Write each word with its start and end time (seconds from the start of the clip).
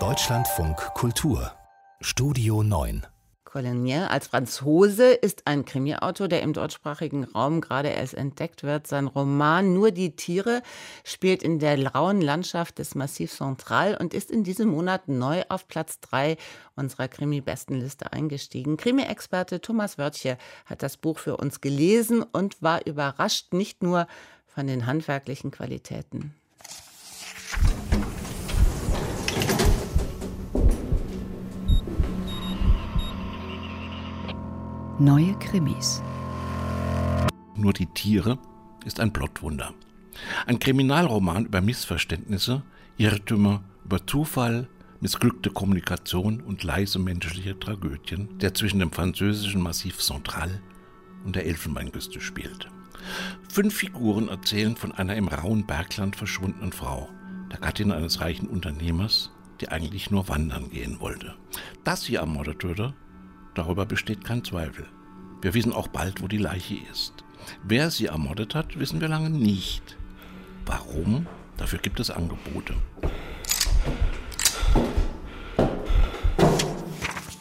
Deutschlandfunk 0.00 0.76
Kultur 0.94 1.52
Studio 2.00 2.64
9 2.64 3.06
Colligny 3.44 3.94
als 3.94 4.26
Franzose 4.26 5.12
ist 5.12 5.46
ein 5.46 5.64
Krimiautor, 5.64 6.26
der 6.26 6.42
im 6.42 6.54
deutschsprachigen 6.54 7.22
Raum 7.22 7.60
gerade 7.60 7.90
erst 7.90 8.14
entdeckt 8.14 8.64
wird. 8.64 8.88
Sein 8.88 9.06
Roman 9.06 9.74
Nur 9.74 9.92
die 9.92 10.16
Tiere 10.16 10.64
spielt 11.04 11.44
in 11.44 11.60
der 11.60 11.76
lauen 11.76 12.20
Landschaft 12.20 12.80
des 12.80 12.96
Massiv 12.96 13.30
Central 13.30 13.96
und 13.96 14.12
ist 14.12 14.32
in 14.32 14.42
diesem 14.42 14.70
Monat 14.70 15.06
neu 15.06 15.44
auf 15.48 15.68
Platz 15.68 16.00
3 16.00 16.36
unserer 16.74 17.06
Krimi-Bestenliste 17.06 18.12
eingestiegen. 18.12 18.76
Krimi-Experte 18.76 19.60
Thomas 19.60 19.98
Wörtje 19.98 20.36
hat 20.66 20.82
das 20.82 20.96
Buch 20.96 21.20
für 21.20 21.36
uns 21.36 21.60
gelesen 21.60 22.24
und 22.24 22.60
war 22.60 22.84
überrascht 22.88 23.52
nicht 23.52 23.84
nur 23.84 24.08
von 24.48 24.66
den 24.66 24.86
handwerklichen 24.86 25.52
Qualitäten. 25.52 26.34
Neue 35.00 35.34
Krimis. 35.40 36.00
Nur 37.56 37.72
die 37.72 37.86
Tiere 37.86 38.38
ist 38.84 39.00
ein 39.00 39.12
Plottwunder. 39.12 39.74
Ein 40.46 40.60
Kriminalroman 40.60 41.46
über 41.46 41.60
Missverständnisse, 41.60 42.62
Irrtümer, 42.96 43.64
über 43.84 44.06
Zufall, 44.06 44.68
missglückte 45.00 45.50
Kommunikation 45.50 46.40
und 46.40 46.62
leise 46.62 47.00
menschliche 47.00 47.58
Tragödien, 47.58 48.38
der 48.38 48.54
zwischen 48.54 48.78
dem 48.78 48.92
französischen 48.92 49.60
Massiv 49.60 49.98
Central 49.98 50.62
und 51.24 51.34
der 51.34 51.46
Elfenbeinküste 51.46 52.20
spielt. 52.20 52.68
Fünf 53.48 53.74
Figuren 53.74 54.28
erzählen 54.28 54.76
von 54.76 54.92
einer 54.92 55.16
im 55.16 55.26
rauen 55.26 55.66
Bergland 55.66 56.14
verschwundenen 56.14 56.70
Frau, 56.70 57.08
der 57.50 57.58
Gattin 57.58 57.90
eines 57.90 58.20
reichen 58.20 58.46
Unternehmers, 58.46 59.32
die 59.60 59.70
eigentlich 59.70 60.12
nur 60.12 60.28
wandern 60.28 60.70
gehen 60.70 61.00
wollte. 61.00 61.34
Dass 61.82 62.02
sie 62.02 62.14
ermordet 62.14 62.62
wurde, 62.62 62.94
Darüber 63.54 63.86
besteht 63.86 64.24
kein 64.24 64.42
Zweifel. 64.44 64.86
Wir 65.40 65.54
wissen 65.54 65.72
auch 65.72 65.88
bald, 65.88 66.22
wo 66.22 66.28
die 66.28 66.38
Leiche 66.38 66.76
ist. 66.90 67.24
Wer 67.62 67.90
sie 67.90 68.06
ermordet 68.06 68.54
hat, 68.54 68.78
wissen 68.78 69.00
wir 69.00 69.08
lange 69.08 69.30
nicht. 69.30 69.96
Warum? 70.66 71.26
Dafür 71.56 71.78
gibt 71.78 72.00
es 72.00 72.10
Angebote. 72.10 72.74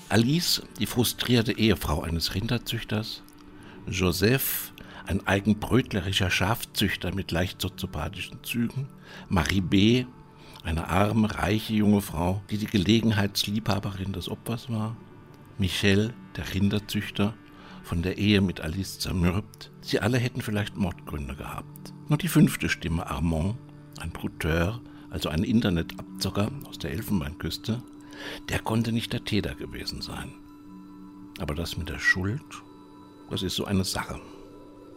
Alice, 0.09 0.61
die 0.80 0.86
frustrierte 0.86 1.58
Ehefrau 1.58 2.03
eines 2.03 2.36
Rinderzüchters, 2.36 3.23
Joseph, 3.88 4.72
ein 5.08 5.25
eigenbrötlerischer 5.25 6.30
Schafzüchter 6.30 7.16
mit 7.16 7.31
leicht 7.31 7.59
soziopathischen 7.59 8.44
Zügen, 8.44 8.88
Marie 9.30 9.61
B., 9.61 10.06
eine 10.64 10.88
arme, 10.88 11.34
reiche 11.34 11.73
junge 11.73 12.02
Frau, 12.02 12.41
die 12.52 12.58
die 12.58 12.67
Gelegenheitsliebhaberin 12.67 14.14
des 14.14 14.30
Opfers 14.30 14.69
war, 14.69 14.95
Michel, 15.58 16.14
der 16.36 16.54
Rinderzüchter, 16.54 17.34
von 17.84 18.02
der 18.02 18.18
Ehe 18.18 18.42
mit 18.42 18.62
Alice 18.62 19.00
zermürbt, 19.00 19.72
sie 19.82 20.00
alle 20.00 20.18
hätten 20.18 20.42
vielleicht 20.42 20.78
Mordgründe 20.78 21.36
gehabt. 21.36 21.94
Nur 22.08 22.18
die 22.18 22.28
fünfte 22.28 22.70
Stimme, 22.70 23.08
Armand, 23.08 23.56
ein 24.00 24.12
Brouteur, 24.12 24.81
also 25.09 25.30
ein 25.30 25.44
Internetabzocker 25.44 26.52
aus 26.68 26.80
der 26.80 26.92
Elfenbeinküste, 26.92 27.84
der 28.50 28.59
konnte 28.59 28.92
nicht 28.92 29.14
der 29.14 29.26
Täter 29.26 29.54
gewesen 29.56 30.02
sein. 30.02 30.34
Aber 31.40 31.56
das 31.56 31.78
mit 31.78 31.90
der 31.90 32.00
Schuld, 32.00 32.42
das 33.30 33.44
ist 33.44 33.56
so 33.56 33.66
eine 33.66 33.84
Sache. 33.84 34.20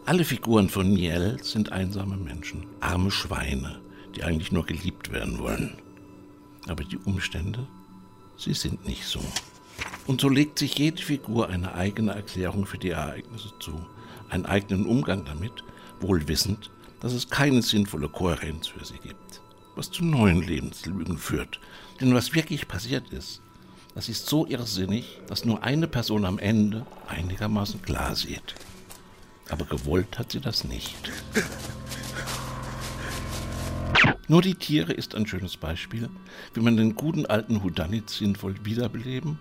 Alle 0.06 0.24
Figuren 0.24 0.68
von 0.68 0.92
Miel 0.92 1.38
sind 1.42 1.72
einsame 1.72 2.16
Menschen, 2.16 2.66
arme 2.80 3.10
Schweine, 3.10 3.80
die 4.14 4.22
eigentlich 4.22 4.52
nur 4.52 4.64
geliebt 4.64 5.10
werden 5.10 5.38
wollen. 5.38 5.76
Aber 6.68 6.84
die 6.84 6.98
Umstände, 6.98 7.66
sie 8.36 8.54
sind 8.54 8.86
nicht 8.86 9.04
so. 9.04 9.20
Und 10.06 10.20
so 10.20 10.28
legt 10.28 10.58
sich 10.58 10.78
jede 10.78 11.02
Figur 11.02 11.48
eine 11.48 11.74
eigene 11.74 12.14
Erklärung 12.14 12.64
für 12.64 12.78
die 12.78 12.90
Ereignisse 12.90 13.50
zu, 13.58 13.84
einen 14.28 14.46
eigenen 14.46 14.86
Umgang 14.86 15.24
damit, 15.24 15.64
wohl 16.00 16.28
wissend, 16.28 16.70
dass 17.00 17.12
es 17.12 17.28
keine 17.28 17.62
sinnvolle 17.62 18.08
Kohärenz 18.08 18.68
für 18.68 18.84
sie 18.84 18.98
gibt, 18.98 19.40
was 19.74 19.90
zu 19.90 20.04
neuen 20.04 20.42
Lebenslügen 20.42 21.18
führt. 21.18 21.60
Denn 22.00 22.14
was 22.14 22.34
wirklich 22.34 22.68
passiert 22.68 23.12
ist, 23.12 23.42
das 23.94 24.08
ist 24.08 24.28
so 24.28 24.46
irrsinnig, 24.46 25.20
dass 25.26 25.44
nur 25.44 25.64
eine 25.64 25.88
Person 25.88 26.24
am 26.24 26.38
Ende 26.38 26.86
einigermaßen 27.08 27.82
klar 27.82 28.14
sieht. 28.14 28.54
Aber 29.48 29.64
gewollt 29.64 30.18
hat 30.18 30.32
sie 30.32 30.40
das 30.40 30.64
nicht. 30.64 30.94
Nur 34.28 34.42
die 34.42 34.54
Tiere 34.54 34.92
ist 34.92 35.14
ein 35.14 35.26
schönes 35.26 35.56
Beispiel, 35.56 36.10
wie 36.54 36.60
man 36.60 36.76
den 36.76 36.94
guten 36.94 37.26
alten 37.26 37.62
Houdanit 37.62 38.10
sinnvoll 38.10 38.54
wiederbeleben 38.64 39.38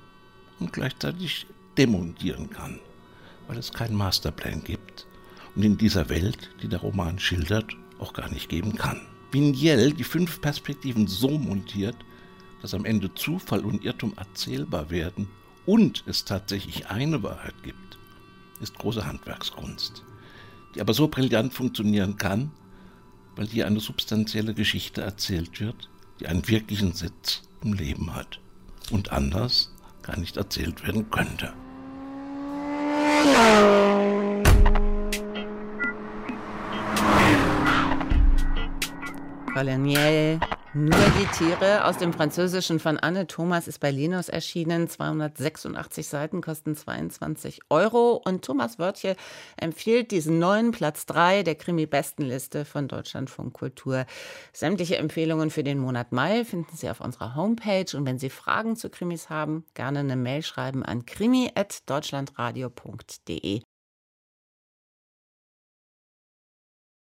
und 0.60 0.74
gleichzeitig 0.74 1.48
demontieren 1.78 2.50
kann, 2.50 2.80
weil 3.48 3.58
es 3.58 3.72
keinen 3.72 3.96
Masterplan 3.96 4.64
gibt 4.64 5.06
und 5.56 5.64
in 5.64 5.78
dieser 5.78 6.10
Welt, 6.10 6.52
die 6.62 6.68
der 6.68 6.80
Roman 6.80 7.20
schildert, 7.20 7.76
auch 8.00 8.14
gar 8.14 8.30
nicht 8.30 8.50
geben 8.50 8.76
kann. 8.76 9.02
Vignell 9.32 9.92
die 9.92 10.04
fünf 10.04 10.42
Perspektiven 10.42 11.08
so 11.08 11.38
montiert, 11.38 11.98
dass 12.62 12.74
am 12.74 12.86
Ende 12.86 13.14
Zufall 13.14 13.66
und 13.66 13.84
Irrtum 13.84 14.14
erzählbar 14.18 14.90
werden 14.90 15.28
und 15.66 16.04
es 16.08 16.26
tatsächlich 16.26 16.88
eine 16.88 17.22
Wahrheit 17.24 17.56
gibt, 17.64 17.98
ist 18.62 18.78
große 18.78 19.06
Handwerkskunst, 19.06 20.04
die 20.74 20.82
aber 20.82 20.94
so 20.94 21.08
brillant 21.08 21.54
funktionieren 21.54 22.18
kann, 22.18 22.52
weil 23.36 23.48
hier 23.48 23.68
eine 23.68 23.80
substanzielle 23.80 24.54
Geschichte 24.54 25.02
erzählt 25.02 25.60
wird, 25.60 25.90
die 26.20 26.28
einen 26.28 26.48
wirklichen 26.48 26.94
Sitz 26.94 27.44
im 27.62 27.74
Leben 27.74 28.16
hat. 28.16 28.40
Und 28.92 29.12
anders 29.12 29.75
gar 30.06 30.18
nicht 30.20 30.38
erzählt 30.38 30.86
werden 30.86 31.10
könnte. 31.10 31.52
Colonial 39.54 40.40
nur 40.76 40.92
die 40.92 41.26
Tiere 41.38 41.86
aus 41.86 41.98
dem 41.98 42.12
Französischen 42.12 42.82
von 42.82 43.00
Anne 43.00 43.28
Thomas 43.28 43.70
ist 43.70 43.80
bei 43.80 43.92
Linus 43.92 44.28
erschienen. 44.28 44.90
286 44.90 46.06
Seiten 46.06 46.42
kosten 46.42 46.76
22 46.76 47.62
Euro. 47.70 48.22
Und 48.26 48.44
Thomas 48.44 48.78
Wörtje 48.78 49.16
empfiehlt 49.56 50.12
diesen 50.12 50.38
neuen 50.38 50.72
Platz 50.72 51.06
3 51.06 51.44
der 51.44 51.56
Krimi-Bestenliste 51.56 52.66
von 52.66 52.90
Deutschlandfunk 52.90 53.54
Kultur. 53.54 54.06
Sämtliche 54.52 54.98
Empfehlungen 54.98 55.50
für 55.50 55.64
den 55.64 55.80
Monat 55.80 56.12
Mai 56.12 56.44
finden 56.44 56.76
Sie 56.76 56.90
auf 56.90 57.00
unserer 57.00 57.36
Homepage. 57.36 57.96
Und 57.96 58.06
wenn 58.06 58.20
Sie 58.20 58.30
Fragen 58.30 58.76
zu 58.76 58.90
Krimis 58.90 59.30
haben, 59.30 59.64
gerne 59.76 60.00
eine 60.00 60.18
Mail 60.18 60.44
schreiben 60.44 60.84
an 60.84 61.06
krimi.deutschlandradio.de. 61.06 63.62